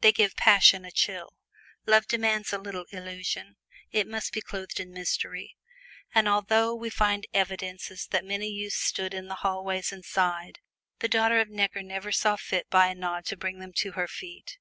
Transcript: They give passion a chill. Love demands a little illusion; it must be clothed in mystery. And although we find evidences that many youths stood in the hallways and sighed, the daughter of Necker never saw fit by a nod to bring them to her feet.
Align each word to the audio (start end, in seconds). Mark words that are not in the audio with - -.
They 0.00 0.10
give 0.10 0.34
passion 0.34 0.84
a 0.84 0.90
chill. 0.90 1.34
Love 1.86 2.08
demands 2.08 2.52
a 2.52 2.58
little 2.58 2.86
illusion; 2.90 3.54
it 3.92 4.08
must 4.08 4.32
be 4.32 4.40
clothed 4.40 4.80
in 4.80 4.90
mystery. 4.92 5.56
And 6.12 6.26
although 6.28 6.74
we 6.74 6.90
find 6.90 7.28
evidences 7.32 8.08
that 8.08 8.24
many 8.24 8.48
youths 8.48 8.74
stood 8.74 9.14
in 9.14 9.28
the 9.28 9.36
hallways 9.46 9.92
and 9.92 10.04
sighed, 10.04 10.58
the 10.98 11.06
daughter 11.06 11.38
of 11.38 11.48
Necker 11.48 11.84
never 11.84 12.10
saw 12.10 12.34
fit 12.34 12.68
by 12.70 12.88
a 12.88 12.94
nod 12.96 13.24
to 13.26 13.36
bring 13.36 13.60
them 13.60 13.72
to 13.74 13.92
her 13.92 14.08
feet. 14.08 14.58